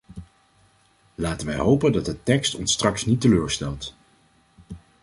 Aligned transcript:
Laten 1.15 1.47
wij 1.47 1.55
hopen 1.57 1.91
dat 1.91 2.05
de 2.05 2.23
tekst 2.23 2.55
ons 2.55 2.71
straks 2.73 3.05
niet 3.05 3.21
teleurstelt. 3.21 3.93